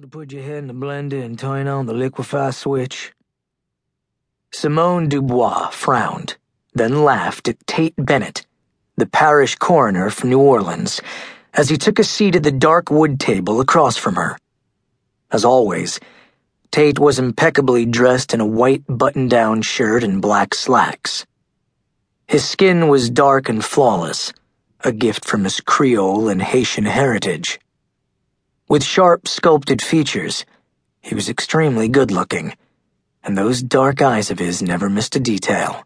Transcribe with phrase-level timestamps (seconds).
[0.00, 3.12] To put your head in the blender and turn on the liquefy switch?
[4.50, 6.36] Simone Dubois frowned,
[6.74, 8.44] then laughed at Tate Bennett,
[8.96, 11.00] the parish coroner from New Orleans,
[11.52, 14.36] as he took a seat at the dark wood table across from her.
[15.30, 16.00] As always,
[16.72, 21.24] Tate was impeccably dressed in a white button down shirt and black slacks.
[22.26, 24.32] His skin was dark and flawless,
[24.80, 27.60] a gift from his Creole and Haitian heritage.
[28.74, 30.44] With sharp, sculpted features,
[31.00, 32.56] he was extremely good looking,
[33.22, 35.84] and those dark eyes of his never missed a detail.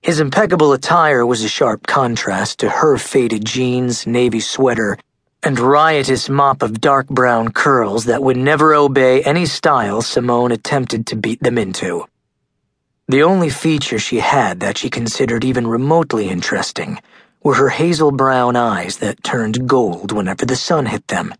[0.00, 4.98] His impeccable attire was a sharp contrast to her faded jeans, navy sweater,
[5.42, 11.08] and riotous mop of dark brown curls that would never obey any style Simone attempted
[11.08, 12.06] to beat them into.
[13.08, 17.00] The only feature she had that she considered even remotely interesting
[17.42, 21.34] were her hazel brown eyes that turned gold whenever the sun hit them.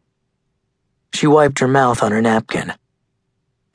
[1.15, 2.73] She wiped her mouth on her napkin.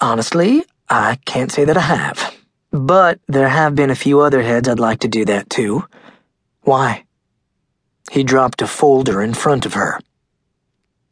[0.02, 2.36] Honestly, I can't say that I have.
[2.69, 5.86] But there have been a few other heads I'd like to do that too.
[6.64, 7.05] Why?
[8.11, 10.02] He dropped a folder in front of her.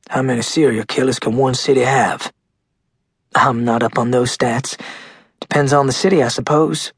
[0.10, 2.34] How many serial killers can one city have?
[3.34, 4.78] I'm not up on those stats.
[5.40, 6.92] Depends on the city, I suppose.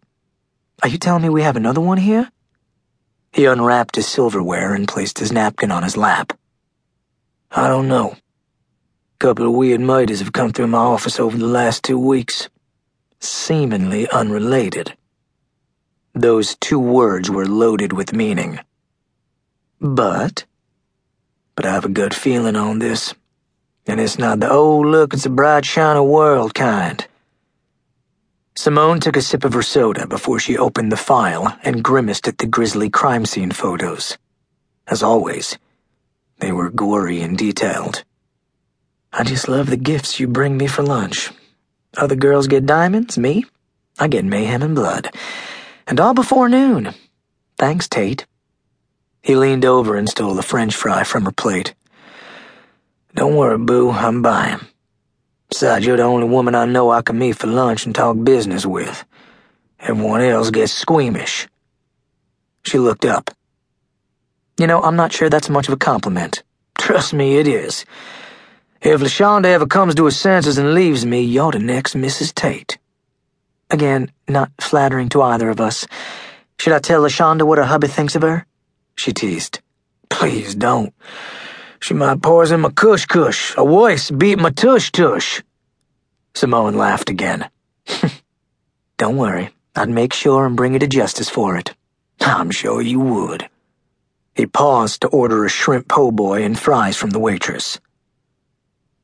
[0.82, 2.32] Are you telling me we have another one here?
[3.32, 6.36] He unwrapped his silverware and placed his napkin on his lap.
[7.52, 8.16] I don't know.
[9.20, 12.48] Couple of weird murders have come through my office over the last two weeks.
[13.20, 14.95] Seemingly unrelated.
[16.14, 18.61] Those two words were loaded with meaning.
[19.81, 20.45] But,
[21.56, 23.14] but I have a good feeling on this.
[23.86, 27.06] And it's not the, oh, look, it's a bright, shiny world kind.
[28.56, 32.38] Simone took a sip of her soda before she opened the file and grimaced at
[32.38, 34.17] the grisly crime scene photos.
[34.88, 35.58] As always,
[36.38, 38.06] they were gory and detailed.
[39.12, 41.32] I just love the gifts you bring me for lunch.
[41.98, 43.46] Other girls get diamonds, me,
[43.98, 45.10] I get mayhem and blood.
[45.88, 46.94] And all before noon.
[47.58, 48.26] Thanks, Tate.
[49.23, 51.73] He leaned over and stole a french fry from her plate.
[53.16, 54.60] Don't worry, boo, I'm buying.
[55.50, 58.66] Besides, you're the only woman I know I can meet for lunch and talk business
[58.66, 59.04] with.
[59.80, 61.48] Everyone else gets squeamish.
[62.64, 63.32] She looked up.
[64.60, 66.44] You know, I'm not sure that's much of a compliment.
[66.78, 67.86] Trust me, it is.
[68.82, 72.34] If LaShonda ever comes to her senses and leaves me, you're the next Mrs.
[72.34, 72.78] Tate.
[73.70, 75.86] Again, not flattering to either of us.
[76.58, 78.45] Should I tell LaShonda what her hubby thinks of her?
[78.95, 79.60] She teased.
[80.10, 80.94] Please don't.
[81.82, 85.42] She might poison my cush cush, a voice beat my tush tush.
[86.34, 87.50] Simone laughed again.
[88.98, 91.73] Don't worry, I'd make sure and bring you to justice for it.
[92.22, 93.50] I'm sure you would.
[94.36, 97.80] He paused to order a shrimp po' boy and fries from the waitress.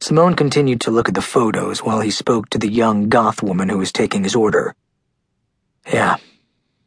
[0.06, 3.70] Simone continued to look at the photos while he spoke to the young goth woman
[3.70, 4.76] who was taking his order.
[5.92, 6.18] Yeah,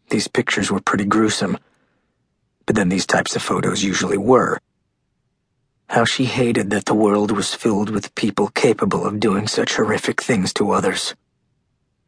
[0.09, 1.59] these pictures were pretty gruesome.
[2.65, 4.61] But then these types of photos usually were.
[5.89, 10.23] How she hated that the world was filled with people capable of doing such horrific
[10.23, 11.17] things to others.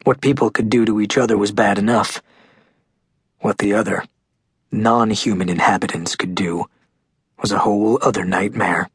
[0.04, 2.22] What people could do to each other was bad enough.
[3.40, 4.04] What the other,
[4.70, 6.66] non-human inhabitants could do
[7.42, 8.88] was a whole other nightmare.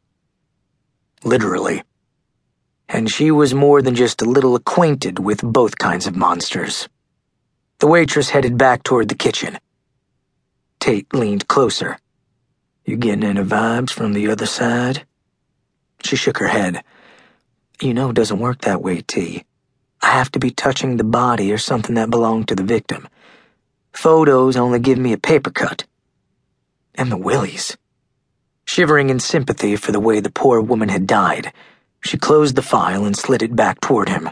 [1.25, 1.83] Literally.
[2.87, 6.87] And she was more than just a little acquainted with both kinds of monsters.
[7.79, 9.59] The waitress headed back toward the kitchen.
[10.79, 11.97] Tate leaned closer.
[12.85, 15.05] You getting any vibes from the other side?
[16.03, 16.83] She shook her head.
[17.81, 19.43] You know it doesn't work that way, T.
[20.01, 23.07] I have to be touching the body or something that belonged to the victim.
[23.91, 25.85] Photos only give me a paper cut.
[26.93, 27.75] And the willies.
[28.65, 31.51] Shivering in sympathy for the way the poor woman had died,
[32.05, 34.29] she closed the file and slid it back toward him.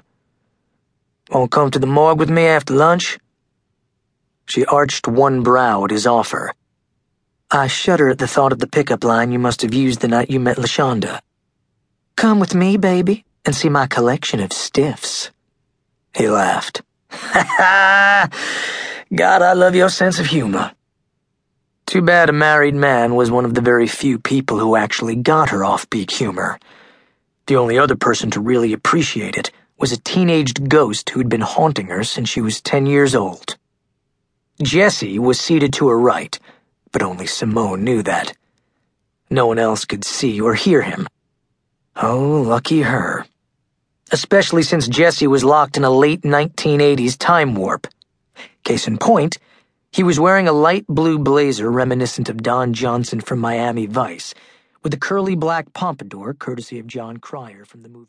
[1.30, 3.20] Won't come to the morgue with me after lunch?
[4.46, 6.54] She arched one brow at his offer
[7.56, 10.32] I shudder at the thought of the pickup line you must have used the night
[10.32, 11.20] you met LaShonda.
[12.16, 15.30] Come with me, baby, and see my collection of stiffs.
[16.16, 16.82] He laughed.
[17.12, 18.32] God,
[19.44, 20.72] I love your sense of humor.
[21.86, 25.50] Too bad a married man was one of the very few people who actually got
[25.52, 26.58] her offbeat humor.
[27.48, 31.88] The only other person to really appreciate it was a teenaged ghost who'd been haunting
[31.88, 33.58] her since she was ten years old.
[34.62, 36.40] Jesse was seated to her right,
[36.92, 38.38] but only Simone knew that.
[39.30, 41.08] No one else could see or hear him.
[41.96, 43.26] Oh, lucky her.
[44.12, 47.88] Especially since Jesse was locked in a late 1980s time warp.
[48.64, 49.38] Case in point,
[49.92, 54.34] he was wearing a light blue blazer reminiscent of Don Johnson from Miami Vice,
[54.84, 58.02] with a curly black pompadour courtesy of Jon Cryer from the movie.